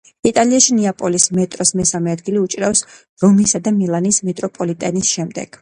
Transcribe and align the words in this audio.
იტალიაში 0.27 0.77
ნეაპოლის 0.77 1.27
მეტროს 1.39 1.73
მესამე 1.81 2.15
ადგილი 2.19 2.41
უჭირავს 2.45 2.83
რომისა 3.25 3.65
და 3.69 3.77
მილანის 3.79 4.23
მეტროპოლიტენების 4.31 5.17
შემდეგ. 5.19 5.49